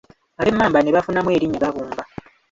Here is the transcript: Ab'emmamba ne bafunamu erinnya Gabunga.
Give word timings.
Ab'emmamba 0.39 0.79
ne 0.81 0.91
bafunamu 0.95 1.29
erinnya 1.35 1.61
Gabunga. 1.63 2.01